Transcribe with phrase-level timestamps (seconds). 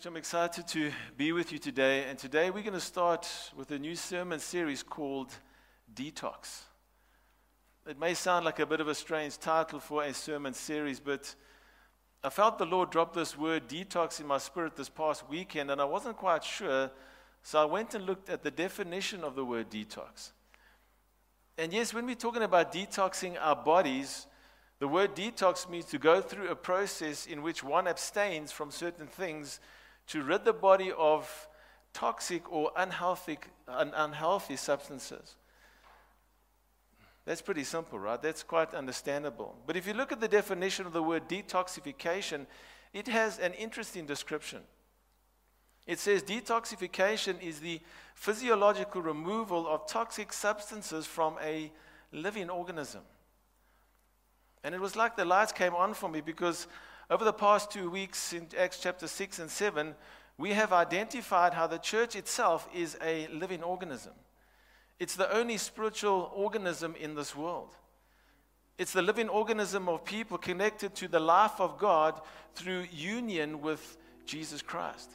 [0.00, 2.04] Church, I'm excited to be with you today.
[2.08, 5.30] And today we're going to start with a new sermon series called
[5.94, 6.62] Detox.
[7.86, 11.34] It may sound like a bit of a strange title for a sermon series, but
[12.24, 15.82] I felt the Lord drop this word detox in my spirit this past weekend, and
[15.82, 16.90] I wasn't quite sure.
[17.42, 20.30] So I went and looked at the definition of the word detox.
[21.58, 24.26] And yes, when we're talking about detoxing our bodies,
[24.78, 29.06] the word detox means to go through a process in which one abstains from certain
[29.06, 29.60] things
[30.08, 31.48] to rid the body of
[31.92, 35.36] toxic or unhealthy, un- unhealthy substances.
[37.24, 38.20] That's pretty simple, right?
[38.20, 39.56] That's quite understandable.
[39.66, 42.46] But if you look at the definition of the word detoxification,
[42.92, 44.60] it has an interesting description.
[45.86, 47.80] It says detoxification is the
[48.14, 51.70] physiological removal of toxic substances from a
[52.12, 53.02] living organism.
[54.62, 56.66] And it was like the lights came on for me because
[57.10, 59.94] over the past two weeks in Acts chapter 6 and 7,
[60.38, 64.12] we have identified how the church itself is a living organism.
[65.00, 67.74] It's the only spiritual organism in this world.
[68.78, 72.20] It's the living organism of people connected to the life of God
[72.54, 75.10] through union with Jesus Christ.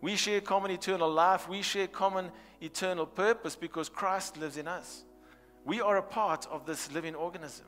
[0.00, 1.46] We share common eternal life.
[1.46, 2.30] We share common
[2.62, 5.04] eternal purpose because Christ lives in us.
[5.64, 7.66] We are a part of this living organism.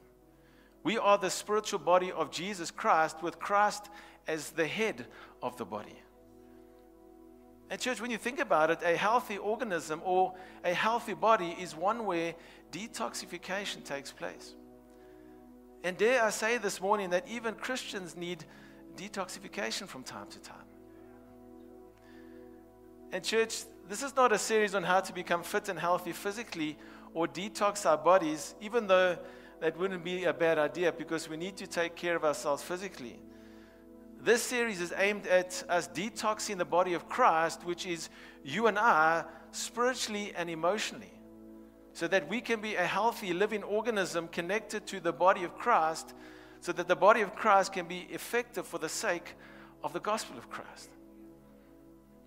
[0.83, 3.89] We are the spiritual body of Jesus Christ with Christ
[4.27, 5.07] as the head
[5.43, 5.97] of the body.
[7.71, 11.75] And, church, when you think about it, a healthy organism or a healthy body is
[11.75, 12.35] one where
[12.71, 14.55] detoxification takes place.
[15.83, 18.45] And dare I say this morning that even Christians need
[18.97, 20.57] detoxification from time to time.
[23.11, 26.77] And, church, this is not a series on how to become fit and healthy physically
[27.15, 29.17] or detox our bodies, even though
[29.63, 33.21] that wouldn't be a bad idea because we need to take care of ourselves physically.
[34.21, 38.09] This series is aimed at us detoxing the body of Christ, which is
[38.43, 39.23] you and I,
[39.53, 41.13] spiritually and emotionally,
[41.93, 46.13] so that we can be a healthy living organism connected to the body of Christ,
[46.61, 49.37] so that the body of Christ can be effective for the sake
[49.85, 50.91] of the gospel of Christ.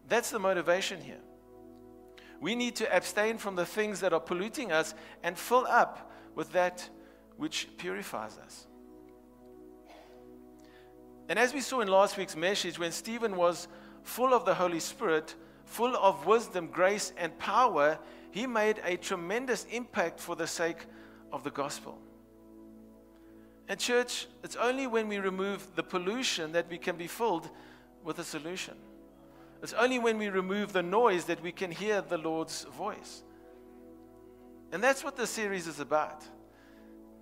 [0.08, 1.22] That's the motivation here.
[2.40, 6.54] We need to abstain from the things that are polluting us and fill up with
[6.54, 6.90] that
[7.38, 8.68] which purifies us.
[11.28, 13.68] And as we saw in last week's message, when Stephen was
[14.04, 15.36] full of the Holy Spirit,
[15.66, 17.98] full of wisdom, grace, and power,
[18.32, 20.86] he made a tremendous impact for the sake
[21.32, 21.98] of the gospel.
[23.68, 27.50] And, church, it's only when we remove the pollution that we can be filled
[28.04, 28.76] with a solution.
[29.64, 33.24] It's only when we remove the noise that we can hear the Lord's voice.
[34.72, 36.24] And that's what this series is about.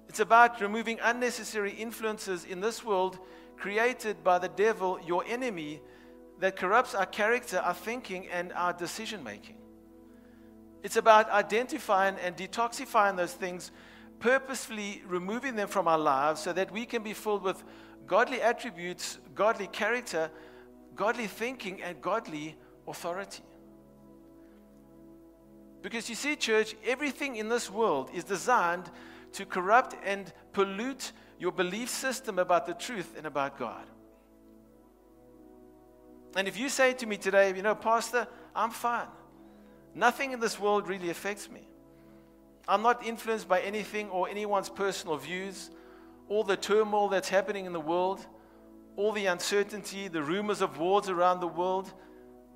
[0.10, 3.20] It's about removing unnecessary influences in this world
[3.58, 5.82] created by the devil, your enemy,
[6.40, 9.56] that corrupts our character, our thinking, and our decision making.
[10.84, 13.72] It's about identifying and detoxifying those things,
[14.20, 17.64] purposefully removing them from our lives so that we can be filled with
[18.06, 20.30] godly attributes, godly character,
[20.96, 23.44] godly thinking, and godly authority.
[25.82, 28.90] Because you see, church, everything in this world is designed
[29.34, 33.86] to corrupt and pollute your belief system about the truth and about God.
[36.36, 39.08] And if you say to me today, you know, Pastor, I'm fine.
[39.94, 41.62] Nothing in this world really affects me.
[42.68, 45.70] I'm not influenced by anything or anyone's personal views,
[46.30, 48.26] all the turmoil that's happening in the world,
[48.96, 51.92] all the uncertainty, the rumors of wars around the world,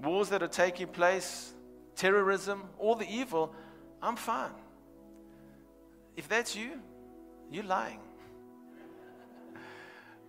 [0.01, 1.53] wars that are taking place,
[1.95, 3.53] terrorism, all the evil.
[4.01, 4.51] I'm fine.
[6.17, 6.71] If that's you,
[7.49, 7.99] you're lying.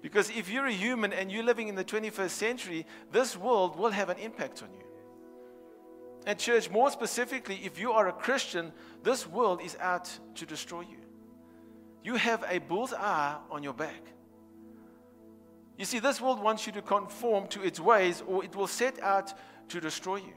[0.01, 3.91] Because if you're a human and you're living in the 21st century, this world will
[3.91, 4.85] have an impact on you.
[6.27, 10.83] And, church, more specifically, if you are a Christian, this world is out to destroy
[10.83, 10.99] you.
[12.05, 14.03] You have a bull's eye on your back.
[15.79, 19.03] You see, this world wants you to conform to its ways, or it will set
[19.03, 19.33] out
[19.71, 20.35] to destroy you.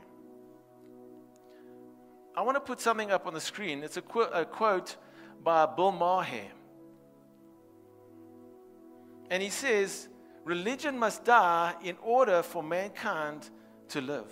[2.35, 3.83] I want to put something up on the screen.
[3.83, 4.95] It's a, qu- a quote
[5.43, 6.51] by Bill Maher.
[9.29, 10.07] And he says,
[10.43, 13.49] Religion must die in order for mankind
[13.89, 14.31] to live.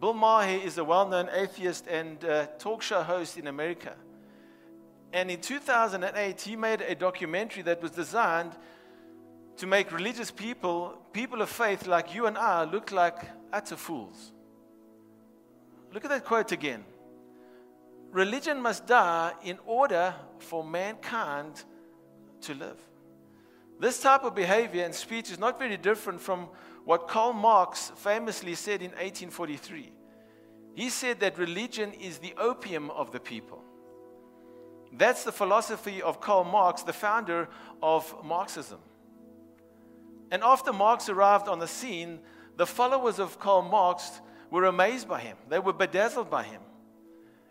[0.00, 3.94] Bill Maher is a well known atheist and uh, talk show host in America.
[5.12, 8.52] And in 2008, he made a documentary that was designed
[9.56, 13.16] to make religious people, people of faith like you and I, look like
[13.52, 14.32] utter fools.
[15.92, 16.84] Look at that quote again
[18.10, 21.64] religion must die in order for mankind
[22.42, 22.78] to live.
[23.80, 26.48] This type of behavior and speech is not very different from
[26.84, 29.92] what Karl Marx famously said in 1843.
[30.74, 33.62] He said that religion is the opium of the people.
[34.92, 37.48] That's the philosophy of Karl Marx, the founder
[37.82, 38.78] of Marxism.
[40.30, 42.20] And after Marx arrived on the scene,
[42.56, 44.20] the followers of Karl Marx
[44.50, 45.36] were amazed by him.
[45.48, 46.60] They were bedazzled by him.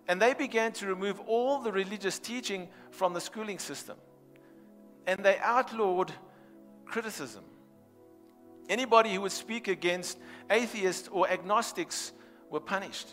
[0.08, 3.98] And they began to remove all the religious teaching from the schooling system.
[5.06, 6.14] And they outlawed
[6.86, 7.44] criticism.
[8.70, 10.18] Anybody who would speak against
[10.50, 12.12] atheists or agnostics
[12.50, 13.08] were punished.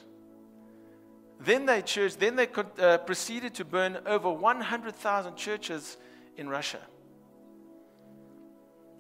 [1.41, 2.49] Then they church, then they
[2.79, 5.97] uh, proceeded to burn over 100,000 churches
[6.37, 6.81] in Russia.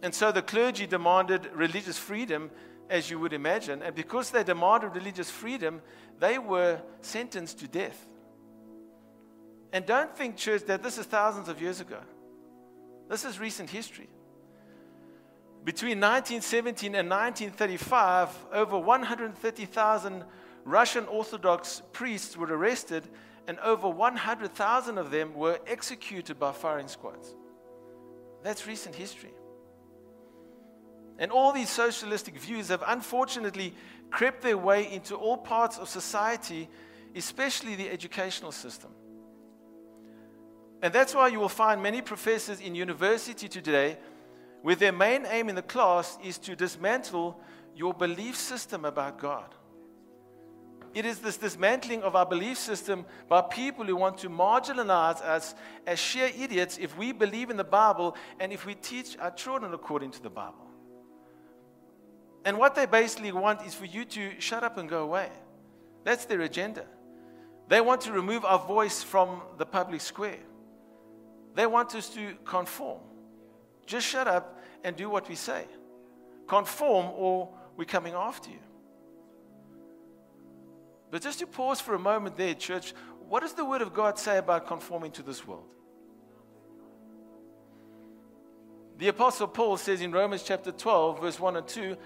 [0.02, 2.50] And so the clergy demanded religious freedom,
[2.90, 3.82] as you would imagine.
[3.82, 5.80] And because they demanded religious freedom,
[6.18, 8.06] they were sentenced to death.
[9.72, 11.98] And don't think, church, that this is thousands of years ago.
[13.08, 14.08] This is recent history.
[15.64, 20.24] Between 1917 and 1935, over 130,000
[20.64, 23.08] Russian Orthodox priests were arrested,
[23.48, 27.34] and over 100,000 of them were executed by firing squads.
[28.42, 29.32] That's recent history.
[31.18, 33.74] And all these socialistic views have unfortunately
[34.10, 36.68] crept their way into all parts of society,
[37.14, 38.90] especially the educational system.
[40.82, 43.96] And that's why you will find many professors in university today,
[44.62, 47.40] with their main aim in the class is to dismantle
[47.74, 49.54] your belief system about God.
[50.94, 55.54] It is this dismantling of our belief system by people who want to marginalize us
[55.86, 59.74] as sheer idiots if we believe in the Bible and if we teach our children
[59.74, 60.73] according to the Bible.
[62.44, 65.28] And what they basically want is for you to shut up and go away.
[66.04, 66.84] That's their agenda.
[67.68, 70.40] They want to remove our voice from the public square.
[71.54, 73.00] They want us to conform.
[73.86, 75.64] Just shut up and do what we say.
[76.46, 78.58] Conform, or we're coming after you.
[81.10, 82.92] But just to pause for a moment there, church,
[83.28, 85.68] what does the Word of God say about conforming to this world?
[88.98, 91.96] The Apostle Paul says in Romans chapter 12, verse 1 and 2,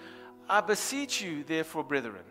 [0.48, 2.24] I beseech you, therefore, brethren,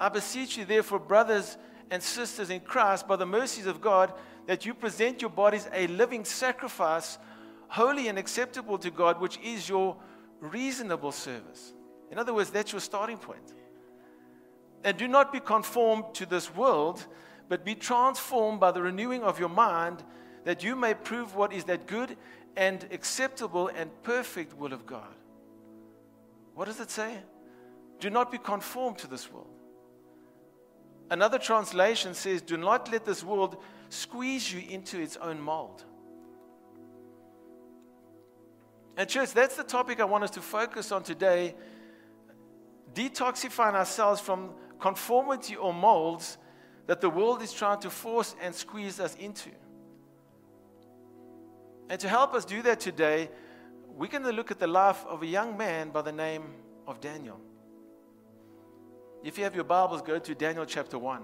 [0.00, 1.56] I beseech you, therefore, brothers
[1.90, 4.12] and sisters in Christ, by the mercies of God,
[4.46, 7.18] that you present your bodies a living sacrifice,
[7.68, 9.96] holy and acceptable to God, which is your
[10.40, 11.72] reasonable service.
[12.10, 13.54] In other words, that's your starting point.
[14.82, 17.06] And do not be conformed to this world,
[17.48, 20.02] but be transformed by the renewing of your mind,
[20.44, 22.16] that you may prove what is that good
[22.56, 25.14] and acceptable and perfect will of God.
[26.54, 27.18] What does it say?
[28.00, 29.48] Do not be conformed to this world.
[31.10, 35.84] Another translation says, Do not let this world squeeze you into its own mold.
[38.96, 41.54] And, church, that's the topic I want us to focus on today
[42.94, 46.36] detoxifying ourselves from conformity or molds
[46.86, 49.50] that the world is trying to force and squeeze us into.
[51.88, 53.30] And to help us do that today,
[53.96, 56.44] we're going to look at the life of a young man by the name
[56.86, 57.38] of Daniel.
[59.22, 61.22] If you have your Bibles, go to Daniel chapter 1.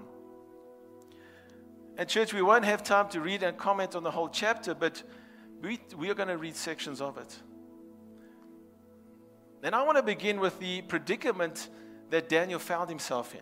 [1.97, 5.03] And, church, we won't have time to read and comment on the whole chapter, but
[5.61, 7.37] we, we are going to read sections of it.
[9.63, 11.67] And I want to begin with the predicament
[12.09, 13.41] that Daniel found himself in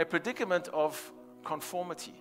[0.00, 1.12] a predicament of
[1.44, 2.14] conformity.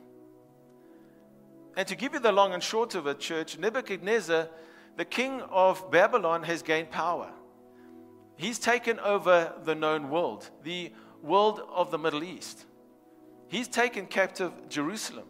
[1.76, 4.50] And to give you the long and short of it, church, Nebuchadnezzar,
[4.98, 7.30] the king of Babylon, has gained power.
[8.36, 12.66] He's taken over the known world, the world of the Middle East.
[13.48, 15.28] He's taken captive Jerusalem.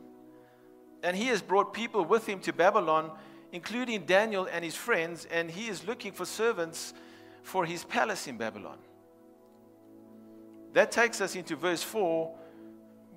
[1.04, 3.12] And he has brought people with him to Babylon,
[3.52, 6.94] including Daniel and his friends, and he is looking for servants
[7.44, 8.78] for his palace in Babylon.
[10.74, 12.34] That takes us into verse 4,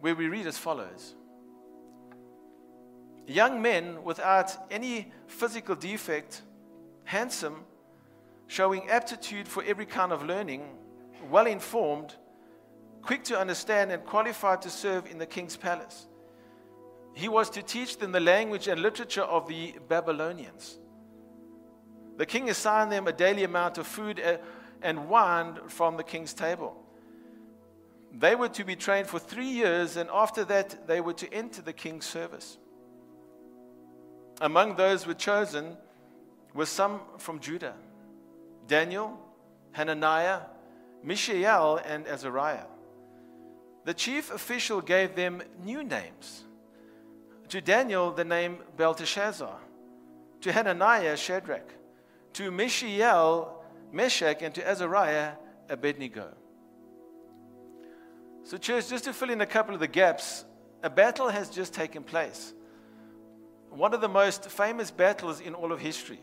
[0.00, 1.14] where we read as follows
[3.30, 6.42] Young men without any physical defect,
[7.04, 7.62] handsome,
[8.48, 10.64] showing aptitude for every kind of learning,
[11.30, 12.16] well informed,
[13.02, 16.08] quick to understand, and qualified to serve in the king's palace.
[17.14, 20.80] He was to teach them the language and literature of the Babylonians.
[22.16, 24.38] The king assigned them a daily amount of food uh,
[24.82, 26.76] and wine from the king's table.
[28.12, 31.62] They were to be trained for three years, and after that, they were to enter
[31.62, 32.58] the king's service.
[34.40, 35.76] Among those who were chosen
[36.54, 37.74] were some from Judah
[38.66, 39.18] Daniel,
[39.72, 40.40] Hananiah,
[41.02, 42.66] Mishael, and Azariah.
[43.84, 46.44] The chief official gave them new names.
[47.48, 49.58] To Daniel, the name Belteshazzar.
[50.42, 51.68] To Hananiah, Shadrach.
[52.34, 53.60] To Mishael,
[53.92, 55.32] Meshach, and to Azariah,
[55.68, 56.28] Abednego.
[58.44, 60.44] So, church, just to fill in a couple of the gaps,
[60.82, 62.52] a battle has just taken place.
[63.70, 66.20] One of the most famous battles in all of history.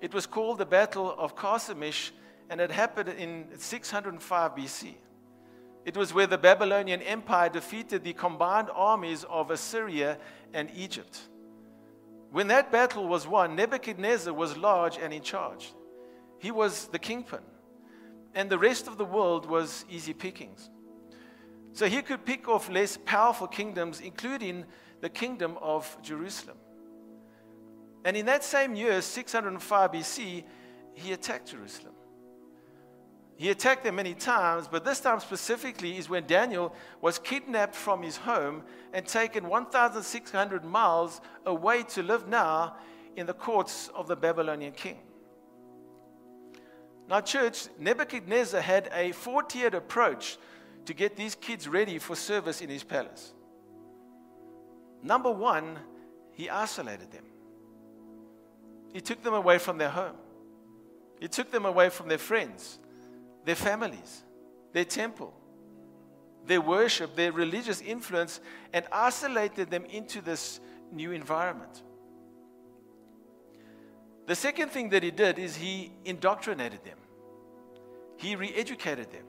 [0.00, 2.12] It was called the Battle of Carchemish,
[2.48, 4.94] and it happened in 605 BC.
[5.84, 10.18] It was where the Babylonian Empire defeated the combined armies of Assyria
[10.54, 11.20] and Egypt.
[12.30, 15.72] When that battle was won, Nebuchadnezzar was large and in charge.
[16.38, 17.40] He was the kingpin,
[18.34, 20.70] and the rest of the world was easy pickings.
[21.72, 24.64] So he could pick off less powerful kingdoms, including
[25.00, 26.56] the kingdom of Jerusalem.
[28.04, 30.44] And in that same year, 605 BC,
[30.94, 31.94] he attacked Jerusalem.
[33.36, 38.02] He attacked them many times, but this time specifically is when Daniel was kidnapped from
[38.02, 42.76] his home and taken 1,600 miles away to live now
[43.16, 44.98] in the courts of the Babylonian king.
[47.08, 50.36] Now, church, Nebuchadnezzar had a four tiered approach
[50.84, 53.32] to get these kids ready for service in his palace.
[55.02, 55.78] Number one,
[56.32, 57.24] he isolated them.
[58.92, 60.16] He took them away from their home.
[61.20, 62.78] He took them away from their friends,
[63.44, 64.24] their families,
[64.72, 65.34] their temple,
[66.46, 68.40] their worship, their religious influence,
[68.72, 71.82] and isolated them into this new environment.
[74.26, 76.98] The second thing that he did is he indoctrinated them,
[78.16, 79.24] he re educated them.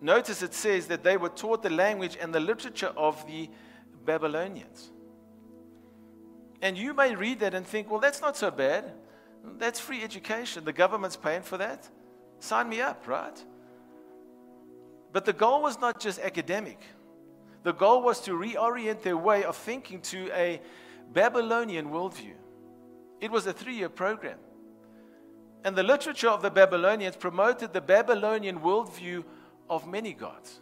[0.00, 3.50] Notice it says that they were taught the language and the literature of the
[4.04, 4.90] Babylonians.
[6.62, 8.92] And you may read that and think, well, that's not so bad.
[9.58, 10.64] That's free education.
[10.64, 11.88] The government's paying for that.
[12.38, 13.44] Sign me up, right?
[15.12, 16.80] But the goal was not just academic,
[17.62, 20.60] the goal was to reorient their way of thinking to a
[21.12, 22.34] Babylonian worldview.
[23.20, 24.38] It was a three year program.
[25.62, 29.24] And the literature of the Babylonians promoted the Babylonian worldview
[29.68, 30.60] of many gods.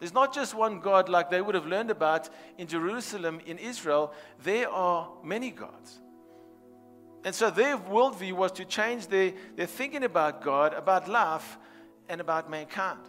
[0.00, 4.12] There's not just one God like they would have learned about in Jerusalem, in Israel.
[4.42, 6.00] There are many gods.
[7.22, 11.58] And so their worldview was to change their, their thinking about God, about life,
[12.08, 13.00] and about mankind.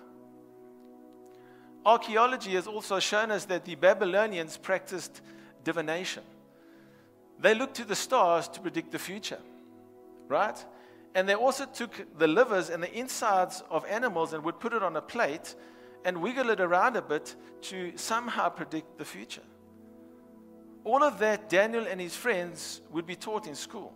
[1.85, 5.21] Archaeology has also shown us that the Babylonians practiced
[5.63, 6.23] divination.
[7.39, 9.39] They looked to the stars to predict the future,
[10.27, 10.63] right?
[11.15, 14.83] And they also took the livers and the insides of animals and would put it
[14.83, 15.55] on a plate
[16.05, 19.43] and wiggle it around a bit to somehow predict the future.
[20.83, 23.93] All of that Daniel and his friends would be taught in school.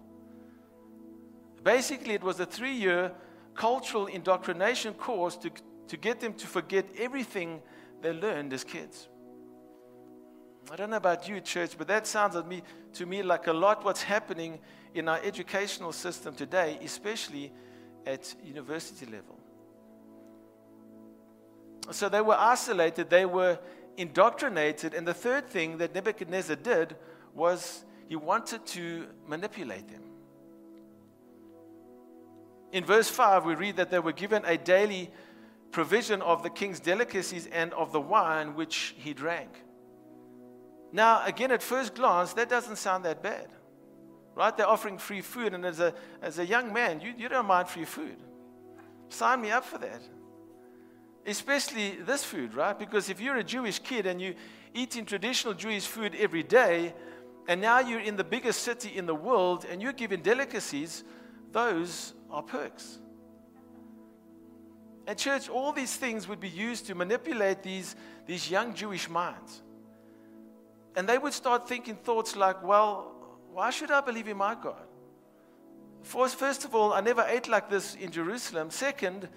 [1.64, 3.12] Basically, it was a three year
[3.56, 5.52] cultural indoctrination course to,
[5.88, 7.62] to get them to forget everything
[8.02, 9.08] they learned as kids.
[10.72, 13.54] I don't know about you, church, but that sounds to me, to me like a
[13.54, 14.60] lot what's happening
[14.94, 17.52] in our educational system today, especially
[18.06, 19.40] at university level.
[21.92, 23.60] So they were isolated, they were
[23.98, 24.94] indoctrinated.
[24.94, 26.96] And the third thing that Nebuchadnezzar did
[27.34, 30.02] was he wanted to manipulate them.
[32.72, 35.12] In verse 5, we read that they were given a daily
[35.72, 39.50] provision of the king's delicacies and of the wine which he drank.
[40.92, 43.48] Now, again, at first glance, that doesn't sound that bad.
[44.36, 44.56] Right?
[44.56, 47.70] They're offering free food, and as a, as a young man, you, you don't mind
[47.70, 48.18] free food.
[49.10, 50.02] Sign me up for that
[51.26, 52.78] especially this food, right?
[52.78, 54.36] Because if you're a Jewish kid and you
[54.74, 56.94] eating traditional Jewish food every day,
[57.48, 61.04] and now you're in the biggest city in the world and you're given delicacies,
[61.52, 63.00] those are perks.
[65.08, 69.62] And, church, all these things would be used to manipulate these, these young Jewish minds.
[70.96, 73.12] And they would start thinking thoughts like, well,
[73.52, 74.88] why should I believe in my God?
[76.02, 78.70] First of all, I never ate like this in Jerusalem.
[78.70, 79.28] Second,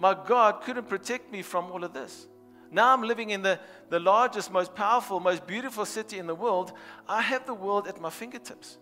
[0.00, 2.26] my God couldn't protect me from all of this.
[2.70, 6.72] Now I'm living in the, the largest, most powerful, most beautiful city in the world.
[7.06, 8.78] I have the world at my fingertips.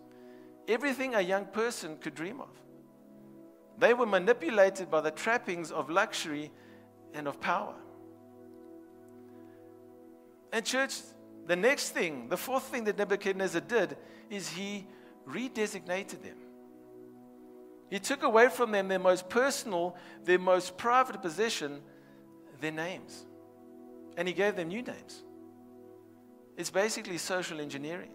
[0.68, 2.50] Everything a young person could dream of.
[3.78, 6.52] They were manipulated by the trappings of luxury
[7.12, 7.74] and of power.
[10.52, 11.00] And, church,
[11.46, 13.96] the next thing, the fourth thing that Nebuchadnezzar did
[14.30, 14.86] is he
[15.28, 16.36] redesignated them.
[17.90, 21.80] He took away from them their most personal, their most private possession,
[22.60, 23.24] their names.
[24.16, 25.22] And he gave them new names.
[26.56, 28.10] It's basically social engineering.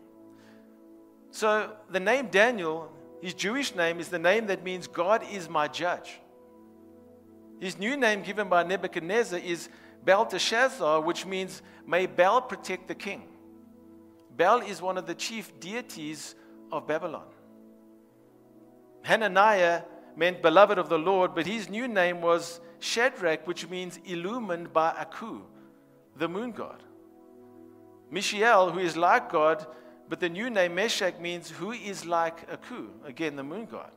[1.31, 5.67] So the name Daniel, his Jewish name, is the name that means God is my
[5.67, 6.19] judge.
[7.59, 9.69] His new name given by Nebuchadnezzar is
[10.03, 13.23] Belteshazzar, which means may Bel protect the king.
[14.35, 16.35] Bel is one of the chief deities
[16.71, 17.25] of Babylon.
[19.03, 19.83] Hananiah
[20.15, 24.89] meant beloved of the Lord, but his new name was Shadrach, which means illumined by
[24.89, 25.41] Aku,
[26.17, 26.83] the moon god.
[28.09, 29.65] Mishael, who is like God,
[30.09, 33.91] but the new name Meshach means who is like Aku, again, the moon god.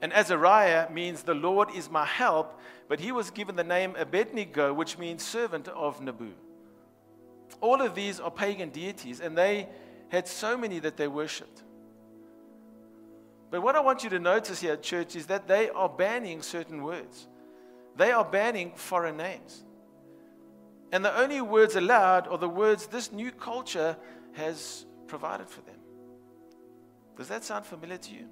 [0.00, 4.72] And Azariah means the Lord is my help, but he was given the name Abednego,
[4.72, 6.32] which means servant of Nabu.
[7.60, 9.68] All of these are pagan deities, and they
[10.10, 11.64] had so many that they worshipped.
[13.50, 16.82] But what I want you to notice here, church, is that they are banning certain
[16.82, 17.26] words.
[17.96, 19.64] They are banning foreign names.
[20.92, 23.96] And the only words allowed are the words this new culture
[24.32, 25.76] has provided for them.
[27.16, 28.26] Does that sound familiar to you?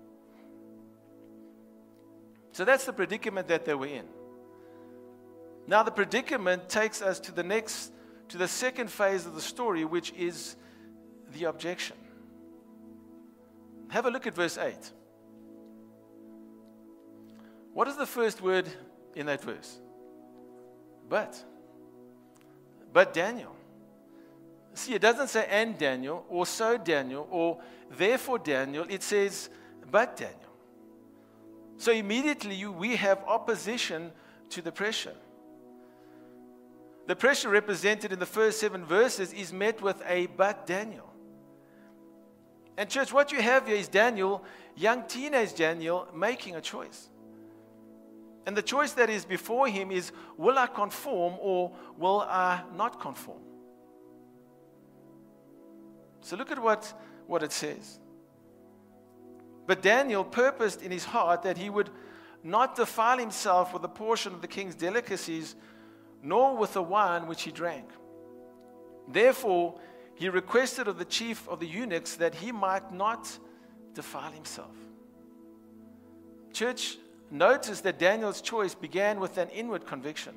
[2.52, 4.06] So that's the predicament that they were in.
[5.66, 7.92] Now, the predicament takes us to the next,
[8.28, 10.56] to the second phase of the story, which is
[11.32, 11.96] the objection.
[13.88, 14.74] Have a look at verse 8.
[17.76, 18.66] What is the first word
[19.14, 19.78] in that verse?
[21.10, 21.36] But.
[22.90, 23.54] But Daniel.
[24.72, 27.58] See, it doesn't say and Daniel, or so Daniel, or
[27.90, 28.86] therefore Daniel.
[28.88, 29.50] It says
[29.90, 30.40] but Daniel.
[31.76, 34.10] So immediately you, we have opposition
[34.48, 35.14] to the pressure.
[37.06, 41.12] The pressure represented in the first seven verses is met with a but Daniel.
[42.78, 44.42] And, church, what you have here is Daniel,
[44.76, 47.10] young teenage Daniel, making a choice.
[48.46, 53.00] And the choice that is before him is will I conform or will I not
[53.00, 53.42] conform?
[56.20, 56.92] So look at what,
[57.26, 57.98] what it says.
[59.66, 61.90] But Daniel purposed in his heart that he would
[62.42, 65.56] not defile himself with a portion of the king's delicacies,
[66.22, 67.88] nor with the wine which he drank.
[69.08, 69.80] Therefore,
[70.14, 73.38] he requested of the chief of the eunuchs that he might not
[73.92, 74.74] defile himself.
[76.52, 76.96] Church,
[77.30, 80.34] notice that Daniel's choice began with an inward conviction,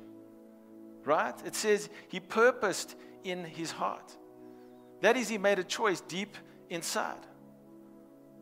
[1.04, 1.34] right?
[1.44, 4.16] It says he purposed in his heart.
[5.00, 6.36] That is, he made a choice deep
[6.68, 7.18] inside.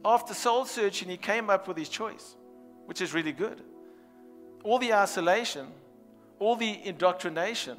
[0.04, 2.37] After soul searching, he came up with his choice,
[2.87, 3.61] which is really good.
[4.64, 5.66] All the isolation,
[6.38, 7.76] all the indoctrination,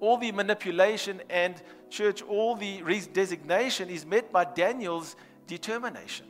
[0.00, 1.54] all the manipulation, and
[1.88, 2.80] church, all the
[3.12, 5.16] designation is met by Daniel's
[5.46, 6.26] determination.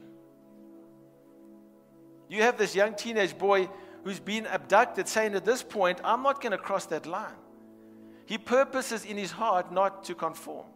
[2.31, 3.69] You have this young teenage boy
[4.05, 7.35] who's been abducted saying at this point, I'm not going to cross that line.
[8.25, 10.67] He purposes in his heart not to conform.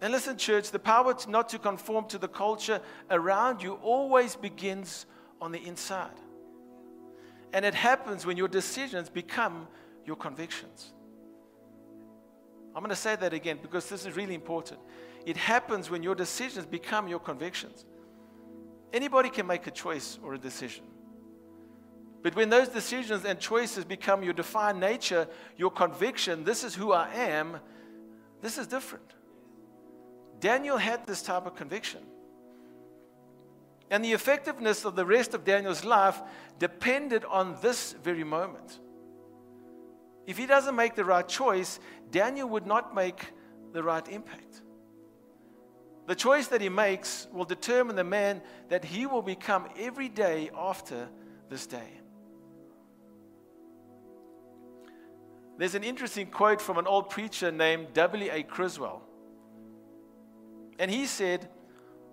[0.00, 4.36] And listen, church, the power to not to conform to the culture around you always
[4.36, 5.06] begins
[5.40, 6.20] on the inside.
[7.52, 9.66] And it happens when your decisions become
[10.04, 10.92] your convictions.
[12.72, 14.78] I'm going to say that again because this is really important.
[15.24, 17.84] It happens when your decisions become your convictions.
[18.96, 20.82] Anybody can make a choice or a decision.
[22.22, 25.28] But when those decisions and choices become your defined nature,
[25.58, 27.60] your conviction, this is who I am,
[28.40, 29.12] this is different.
[30.40, 32.00] Daniel had this type of conviction.
[33.90, 36.22] And the effectiveness of the rest of Daniel's life
[36.58, 38.80] depended on this very moment.
[40.26, 41.80] If he doesn't make the right choice,
[42.10, 43.26] Daniel would not make
[43.74, 44.62] the right impact.
[46.06, 50.50] The choice that he makes will determine the man that he will become every day
[50.56, 51.08] after
[51.48, 52.00] this day.
[55.58, 58.42] There's an interesting quote from an old preacher named W.A.
[58.44, 59.02] Criswell.
[60.78, 61.48] And he said,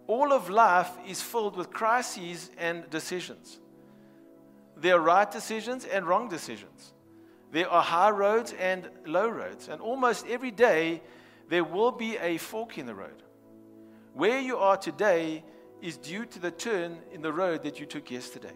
[0.08, 3.60] All of life is filled with crises and decisions.
[4.78, 6.94] There are right decisions and wrong decisions.
[7.52, 9.68] There are high roads and low roads.
[9.68, 11.04] And almost every day,
[11.50, 13.22] there will be a fork in the road.
[14.14, 15.44] Where you are today
[15.82, 18.54] is due to the turn in the road that you took yesterday.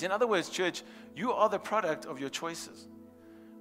[0.00, 0.82] In other words, church,
[1.14, 2.88] you are the product of your choices.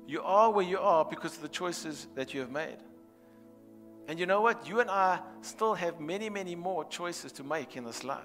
[0.07, 2.77] You are where you are because of the choices that you have made.
[4.07, 4.67] And you know what?
[4.67, 8.23] You and I still have many, many more choices to make in this life.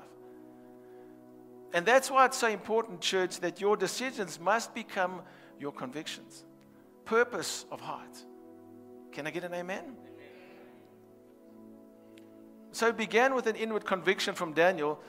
[1.72, 5.22] And that's why it's so important, church, that your decisions must become
[5.60, 6.44] your convictions.
[7.04, 8.24] Purpose of heart.
[9.12, 9.96] Can I get an amen?
[12.76, 15.00] So it began with an inward conviction from Daniel,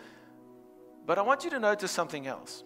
[1.06, 2.64] but I want you to notice something else.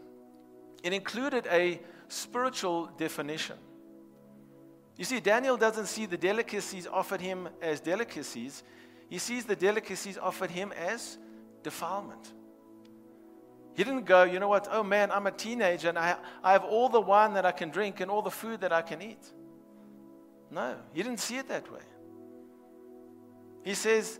[0.83, 3.57] It included a spiritual definition.
[4.97, 8.61] You see, Daniel doesn't see the delicacies offered him as delicacies,
[9.09, 11.17] he sees the delicacies offered him as
[11.63, 12.31] defilement.
[13.73, 16.63] He didn't go, you know what, oh man, I'm a teenager and I, I have
[16.63, 19.31] all the wine that I can drink and all the food that I can eat.
[20.51, 21.81] No, he didn't see it that way.
[23.63, 24.19] He says,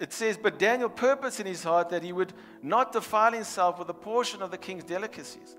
[0.00, 2.32] it says, But Daniel purposed in his heart that he would
[2.62, 5.56] not defile himself with a portion of the king's delicacies,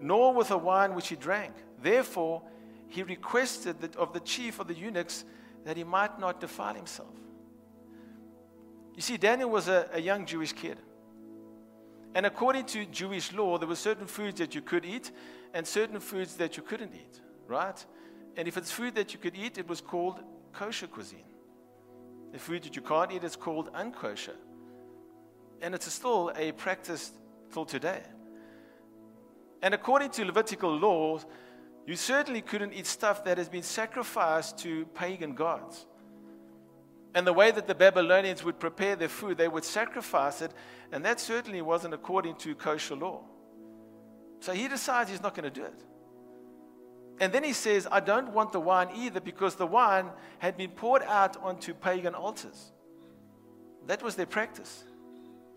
[0.00, 1.52] nor with the wine which he drank.
[1.82, 2.42] Therefore,
[2.88, 5.26] he requested that of the chief of the eunuchs
[5.64, 7.14] that he might not defile himself.
[8.94, 10.78] You see, Daniel was a, a young Jewish kid.
[12.14, 15.10] And according to Jewish law, there were certain foods that you could eat
[15.52, 17.84] and certain foods that you couldn't eat, right?
[18.38, 20.20] And if it's food that you could eat, it was called
[20.54, 21.35] kosher cuisine.
[22.32, 24.36] The food that you can't eat is called unkosher.
[25.62, 27.12] And it's still a practice
[27.52, 28.02] till today.
[29.62, 31.18] And according to Levitical law,
[31.86, 35.86] you certainly couldn't eat stuff that has been sacrificed to pagan gods.
[37.14, 40.50] And the way that the Babylonians would prepare their food, they would sacrifice it,
[40.92, 43.22] and that certainly wasn't according to kosher law.
[44.40, 45.82] So he decides he's not going to do it.
[47.20, 50.70] And then he says, I don't want the wine either because the wine had been
[50.70, 52.72] poured out onto pagan altars.
[53.86, 54.84] That was their practice.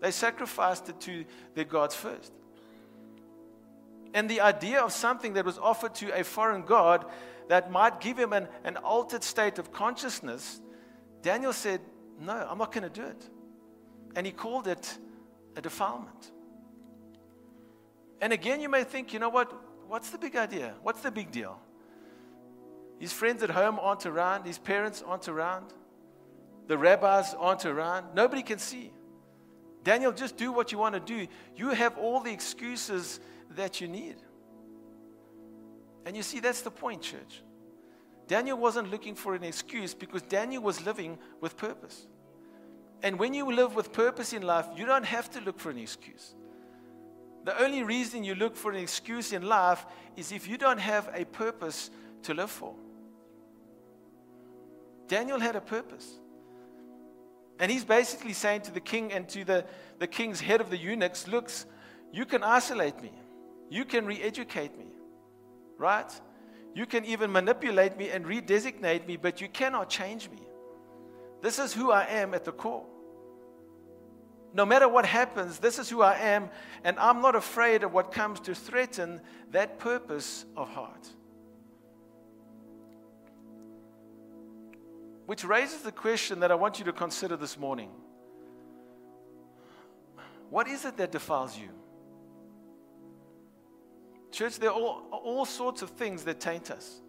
[0.00, 2.32] They sacrificed it to their gods first.
[4.14, 7.04] And the idea of something that was offered to a foreign god
[7.48, 10.60] that might give him an, an altered state of consciousness
[11.22, 11.80] Daniel said,
[12.18, 13.28] No, I'm not going to do it.
[14.16, 14.98] And he called it
[15.56, 16.32] a defilement.
[18.20, 19.52] And again, you may think, you know what?
[19.90, 20.74] What's the big idea?
[20.84, 21.58] What's the big deal?
[23.00, 25.74] His friends at home aren't around, his parents aren't around,
[26.68, 28.14] the rabbis aren't around.
[28.14, 28.92] Nobody can see.
[29.82, 31.26] Daniel, just do what you want to do.
[31.56, 33.18] You have all the excuses
[33.56, 34.14] that you need.
[36.06, 37.42] And you see, that's the point, church.
[38.28, 42.06] Daniel wasn't looking for an excuse because Daniel was living with purpose.
[43.02, 45.78] And when you live with purpose in life, you don't have to look for an
[45.78, 46.36] excuse.
[47.44, 51.10] The only reason you look for an excuse in life is if you don't have
[51.14, 51.90] a purpose
[52.22, 52.74] to live for.
[55.08, 56.18] Daniel had a purpose.
[57.58, 59.64] And he's basically saying to the king and to the,
[59.98, 61.66] the king's head of the eunuchs, looks,
[62.12, 63.12] you can isolate me.
[63.68, 64.86] You can re educate me.
[65.78, 66.10] Right?
[66.74, 70.38] You can even manipulate me and redesignate me, but you cannot change me.
[71.42, 72.86] This is who I am at the core.
[74.52, 76.50] No matter what happens, this is who I am,
[76.82, 79.20] and I'm not afraid of what comes to threaten
[79.52, 81.08] that purpose of heart.
[85.26, 87.90] Which raises the question that I want you to consider this morning
[90.48, 91.68] What is it that defiles you?
[94.32, 97.00] Church, there are all, all sorts of things that taint us,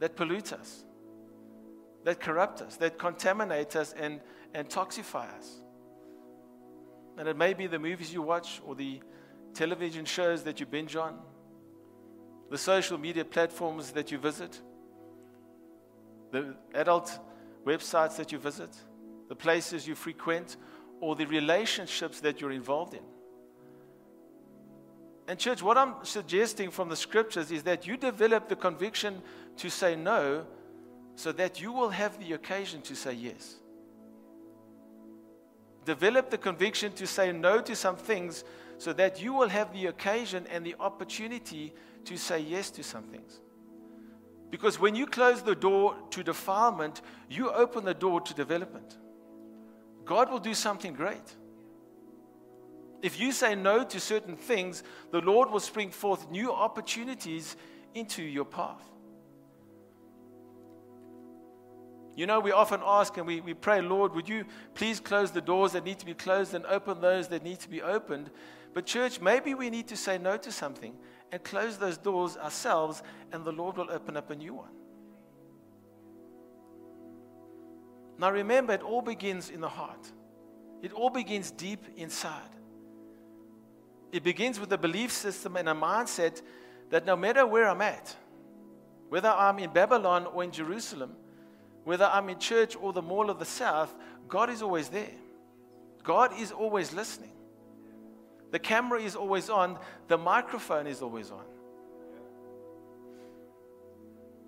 [0.00, 0.84] that pollute us,
[2.04, 4.20] that corrupt us, that contaminate us and,
[4.52, 5.61] and toxify us.
[7.18, 9.00] And it may be the movies you watch or the
[9.54, 11.18] television shows that you binge on,
[12.50, 14.60] the social media platforms that you visit,
[16.30, 17.18] the adult
[17.66, 18.70] websites that you visit,
[19.28, 20.56] the places you frequent,
[21.00, 23.02] or the relationships that you're involved in.
[25.28, 29.22] And, church, what I'm suggesting from the scriptures is that you develop the conviction
[29.58, 30.44] to say no
[31.14, 33.56] so that you will have the occasion to say yes.
[35.84, 38.44] Develop the conviction to say no to some things
[38.78, 41.72] so that you will have the occasion and the opportunity
[42.04, 43.40] to say yes to some things.
[44.50, 48.98] Because when you close the door to defilement, you open the door to development.
[50.04, 51.36] God will do something great.
[53.02, 57.56] If you say no to certain things, the Lord will spring forth new opportunities
[57.94, 58.84] into your path.
[62.14, 64.44] You know, we often ask and we, we pray, Lord, would you
[64.74, 67.70] please close the doors that need to be closed and open those that need to
[67.70, 68.30] be opened?
[68.74, 70.94] But, church, maybe we need to say no to something
[71.30, 74.70] and close those doors ourselves, and the Lord will open up a new one.
[78.18, 80.12] Now, remember, it all begins in the heart,
[80.82, 82.40] it all begins deep inside.
[84.12, 86.42] It begins with a belief system and a mindset
[86.90, 88.14] that no matter where I'm at,
[89.08, 91.16] whether I'm in Babylon or in Jerusalem,
[91.84, 93.94] whether I'm in church or the mall of the south,
[94.28, 95.10] God is always there.
[96.02, 97.32] God is always listening.
[98.50, 101.44] The camera is always on, the microphone is always on.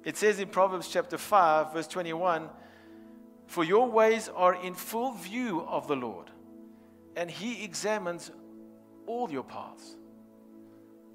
[0.05, 2.51] It says in Proverbs chapter 5, verse 21
[3.47, 6.31] For your ways are in full view of the Lord,
[7.17, 8.31] and he examines
[9.07, 9.97] all your paths.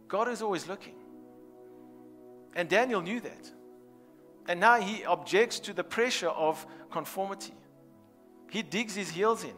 [0.08, 0.96] God is always looking.
[2.56, 3.52] And Daniel knew that.
[4.50, 7.54] And now he objects to the pressure of conformity.
[8.50, 9.54] He digs his heels in.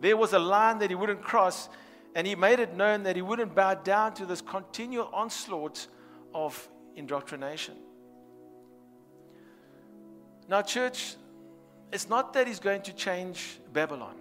[0.00, 1.68] There was a line that he wouldn't cross,
[2.14, 5.88] and he made it known that he wouldn't bow down to this continual onslaught
[6.32, 7.74] of indoctrination.
[10.48, 11.16] Now, church,
[11.92, 14.14] It's not that he's going to change Babylon.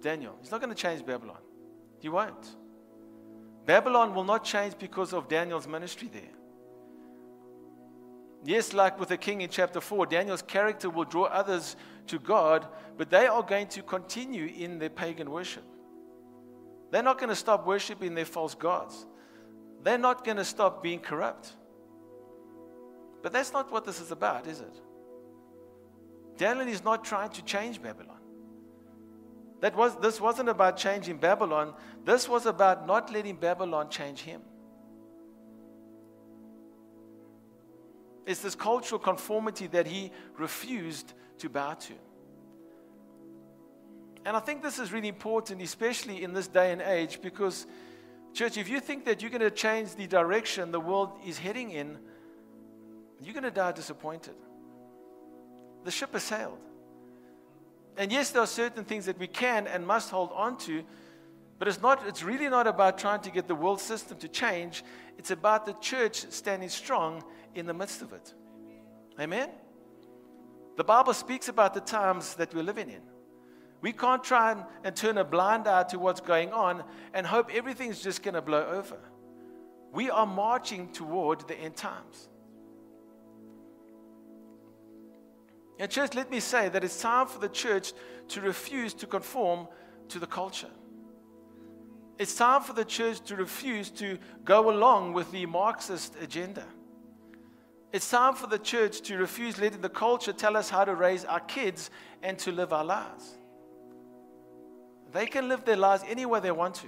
[0.00, 1.38] Daniel, he's not going to change Babylon.
[2.00, 2.56] He won't.
[3.64, 6.41] Babylon will not change because of Daniel's ministry there.
[8.44, 11.76] Yes, like with the king in chapter 4, Daniel's character will draw others
[12.08, 15.62] to God, but they are going to continue in their pagan worship.
[16.90, 19.06] They're not going to stop worshiping their false gods.
[19.82, 21.52] They're not going to stop being corrupt.
[23.22, 24.80] But that's not what this is about, is it?
[26.36, 28.18] Daniel is not trying to change Babylon.
[29.60, 31.74] That was, this wasn't about changing Babylon.
[32.04, 34.42] This was about not letting Babylon change him.
[38.26, 41.94] It's this cultural conformity that he refused to bow to.
[44.24, 47.66] And I think this is really important, especially in this day and age, because,
[48.32, 51.70] church, if you think that you're going to change the direction the world is heading
[51.70, 51.98] in,
[53.20, 54.34] you're going to die disappointed.
[55.84, 56.58] The ship has sailed.
[57.96, 60.84] And yes, there are certain things that we can and must hold on to,
[61.62, 64.82] but it's, not, it's really not about trying to get the world system to change.
[65.16, 67.22] It's about the church standing strong
[67.54, 68.34] in the midst of it.
[69.20, 69.48] Amen?
[70.76, 73.02] The Bible speaks about the times that we're living in.
[73.80, 76.82] We can't try and, and turn a blind eye to what's going on
[77.14, 78.98] and hope everything's just going to blow over.
[79.92, 82.28] We are marching toward the end times.
[85.78, 87.92] And, church, let me say that it's time for the church
[88.30, 89.68] to refuse to conform
[90.08, 90.70] to the culture.
[92.22, 96.64] It's time for the church to refuse to go along with the Marxist agenda.
[97.90, 101.24] It's time for the church to refuse letting the culture tell us how to raise
[101.24, 101.90] our kids
[102.22, 103.28] and to live our lives.
[105.12, 106.86] They can live their lives any way they want to.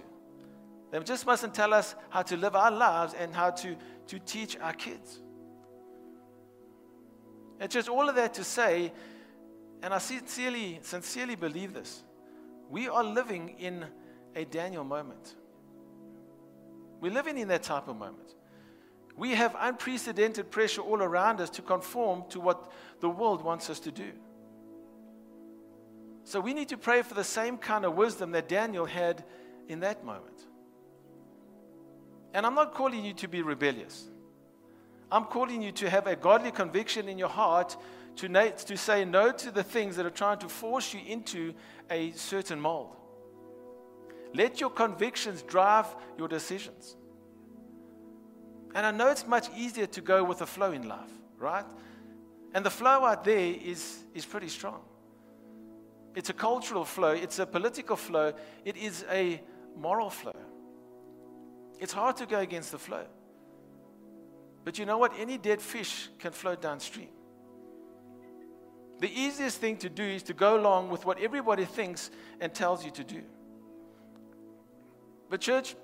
[0.92, 3.74] They just mustn't tell us how to live our lives and how to,
[4.06, 5.18] to teach our kids.
[7.58, 8.92] It's just all of that to say,
[9.82, 12.04] and I sincerely, sincerely believe this.
[12.70, 13.84] We are living in
[14.34, 15.34] a Daniel moment.
[17.00, 18.34] We're living in that type of moment.
[19.16, 23.78] We have unprecedented pressure all around us to conform to what the world wants us
[23.80, 24.12] to do.
[26.24, 29.22] So we need to pray for the same kind of wisdom that Daniel had
[29.68, 30.46] in that moment.
[32.32, 34.08] And I'm not calling you to be rebellious.
[35.12, 37.76] I'm calling you to have a godly conviction in your heart
[38.16, 41.54] to, na- to say no to the things that are trying to force you into
[41.90, 42.96] a certain mold.
[44.34, 45.86] Let your convictions drive
[46.18, 46.96] your decisions.
[48.74, 51.64] And I know it's much easier to go with the flow in life, right?
[52.52, 54.80] And the flow out there is, is pretty strong.
[56.16, 58.32] It's a cultural flow, it's a political flow,
[58.64, 59.40] it is a
[59.76, 60.36] moral flow.
[61.78, 63.04] It's hard to go against the flow.
[64.64, 65.12] But you know what?
[65.18, 67.08] Any dead fish can float downstream.
[69.00, 72.84] The easiest thing to do is to go along with what everybody thinks and tells
[72.84, 73.22] you to do.
[75.30, 75.74] But, church,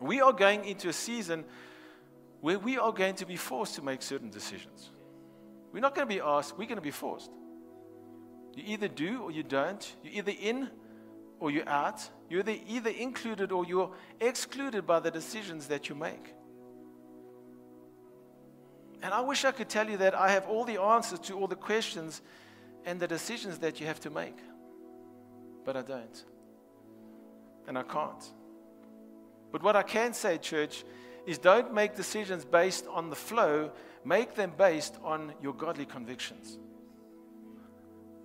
[0.00, 1.44] we are going into a season
[2.40, 4.90] where we are going to be forced to make certain decisions.
[5.72, 7.30] We're not going to be asked, we're going to be forced.
[8.54, 9.96] You either do or you don't.
[10.02, 10.70] You're either in
[11.40, 12.08] or you're out.
[12.30, 16.34] You're either, included or you're excluded by the decisions that you make.
[19.02, 21.46] And I wish I could tell you that I have all the answers to all
[21.46, 22.22] the questions
[22.84, 24.38] and the decisions that you have to make.
[25.64, 26.24] But I don't.
[27.66, 28.32] And I can't.
[29.54, 30.82] But what I can say, church,
[31.26, 33.70] is don't make decisions based on the flow,
[34.04, 36.58] make them based on your godly convictions.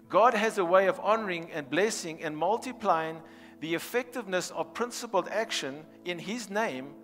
[0.09, 3.21] God has a way of honoring and blessing and multiplying
[3.59, 6.95] the effectiveness of principled action in His name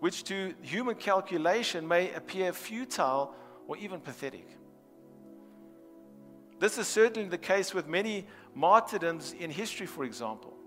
[0.00, 3.34] which to human calculation may appear futile
[3.66, 4.48] or even pathetic.
[6.58, 10.57] This is certainly the case with many martyrdoms in history, for example,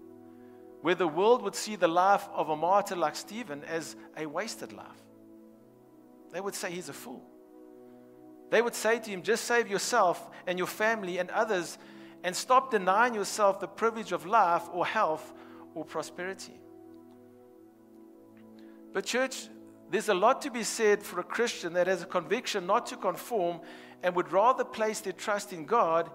[0.82, 4.74] where the world would see the life of a martyr like Stephen as a wasted
[4.74, 4.88] life.
[6.32, 7.24] They would say he's a fool.
[8.50, 11.78] They would say to him, just save yourself and your family and others
[12.24, 15.34] and stop denying yourself the privilege of life or health
[15.74, 16.60] or prosperity.
[18.94, 19.48] But, church,
[19.90, 22.98] there's a lot to be said for a Christian that has a conviction not to
[22.98, 23.62] conform
[24.04, 26.10] and would rather place their trust in God,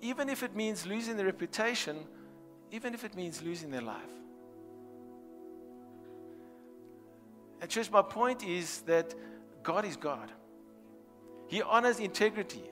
[0.00, 1.96] even if it means losing their reputation,
[2.72, 4.00] even if it means losing their life.
[7.60, 9.14] And, church, my point is that
[9.62, 10.32] God is God.
[11.46, 12.64] He honors integrity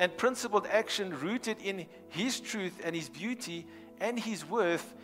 [0.00, 3.66] and principled action rooted in His truth and His beauty
[4.00, 4.94] and His worth,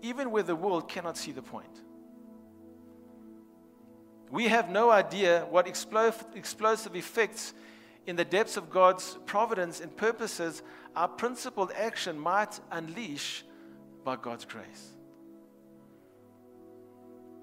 [0.00, 1.82] even where the world cannot see the point.
[4.30, 7.52] We have no idea what explosive effects
[8.06, 10.62] in the depths of God's providence and purposes,
[10.94, 13.44] our principled action might unleash
[14.04, 14.92] by God's grace.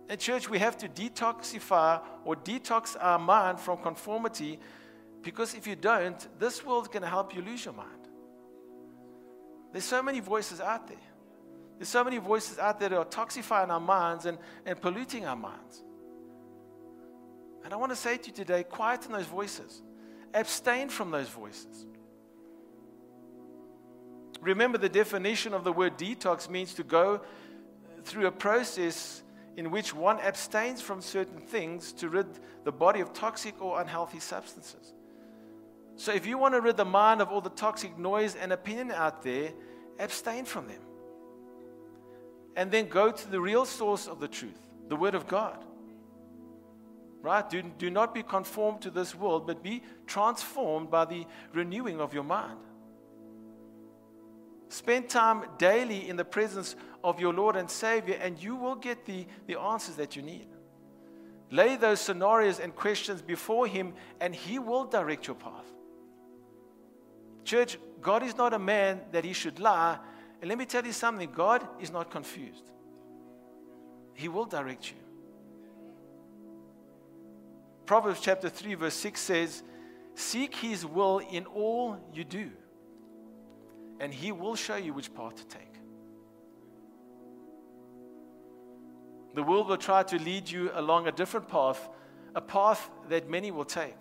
[0.10, 4.60] In church, we have to detoxify or detox our mind from conformity
[5.21, 7.89] because if you don't, this going to help you lose your mind.
[9.71, 10.97] There's so many voices out there.
[11.78, 15.36] There's so many voices out there that are toxifying our minds and, and polluting our
[15.36, 15.82] minds.
[17.63, 19.82] And I want to say to you today quieten those voices,
[20.34, 21.86] abstain from those voices.
[24.41, 27.21] Remember, the definition of the word detox means to go
[28.04, 29.21] through a process
[29.56, 32.27] in which one abstains from certain things to rid
[32.63, 34.93] the body of toxic or unhealthy substances.
[35.95, 38.91] So, if you want to rid the mind of all the toxic noise and opinion
[38.91, 39.51] out there,
[39.99, 40.82] abstain from them.
[42.56, 45.63] And then go to the real source of the truth, the Word of God.
[47.21, 47.47] Right?
[47.47, 52.15] Do, do not be conformed to this world, but be transformed by the renewing of
[52.15, 52.58] your mind.
[54.72, 59.06] Spend time daily in the presence of your Lord and Savior, and you will get
[59.06, 60.48] the, the answers that you need.
[61.50, 65.66] Lay those scenarios and questions before Him, and He will direct your path.
[67.44, 70.00] Church, God is not a man that He should lie.
[70.40, 72.72] And let me tell you something God is not confused,
[74.14, 74.98] He will direct you.
[77.86, 79.64] Proverbs chapter 3, verse 6 says,
[80.16, 82.52] Seek his will in all you do,
[84.02, 85.76] and he will show you which path to take.
[89.36, 91.88] The world will try to lead you along a different path,
[92.36, 94.00] a path that many will take.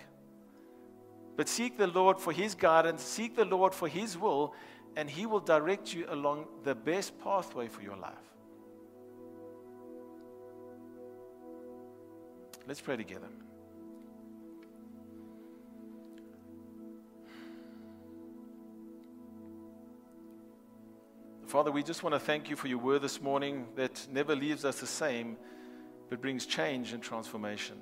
[1.37, 4.55] But seek the Lord for his guidance, seek the Lord for his will,
[4.97, 8.15] and he will direct you along the best pathway for your life.
[12.67, 13.29] Let's pray together.
[21.51, 24.65] Father, we just want to thank you for your word this morning that never leaves
[24.65, 25.37] us the same,
[26.09, 27.75] but brings change and transformation.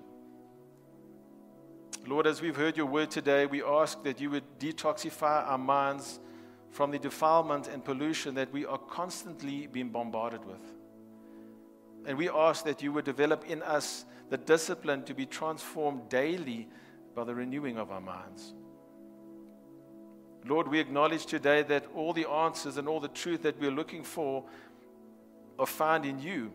[2.06, 6.18] Lord, as we've heard your word today, we ask that you would detoxify our minds
[6.70, 10.72] from the defilement and pollution that we are constantly being bombarded with.
[12.06, 16.70] And we ask that you would develop in us the discipline to be transformed daily
[17.14, 18.54] by the renewing of our minds.
[20.44, 24.02] Lord, we acknowledge today that all the answers and all the truth that we're looking
[24.02, 24.44] for
[25.58, 26.52] are found in you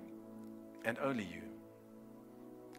[0.86, 1.42] and only you.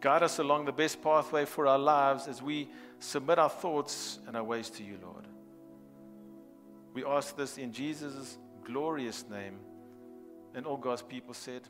[0.01, 4.35] Guide us along the best pathway for our lives as we submit our thoughts and
[4.35, 5.27] our ways to you, Lord.
[6.93, 9.59] We ask this in Jesus' glorious name.
[10.53, 11.67] And all God's people said,